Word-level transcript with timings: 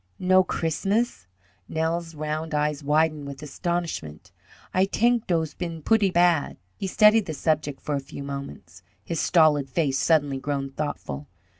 "No 0.17 0.43
Christmas!" 0.43 1.27
Nels' 1.69 2.15
round 2.15 2.55
eyes 2.55 2.83
widened 2.83 3.27
with 3.27 3.43
astonishment. 3.43 4.31
"Ay 4.73 4.85
tank 4.85 5.27
dose 5.27 5.53
been 5.53 5.83
pooty 5.83 6.09
bad!" 6.09 6.57
He 6.75 6.87
studied 6.87 7.27
the 7.27 7.35
subject 7.35 7.79
for 7.79 7.93
a 7.93 7.99
few 7.99 8.23
moments, 8.23 8.81
his 9.05 9.19
stolid 9.19 9.69
face 9.69 9.99
suddenly 9.99 10.39
grown 10.39 10.71
thoughtful. 10.71 11.27